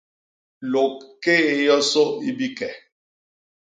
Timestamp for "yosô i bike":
1.65-2.69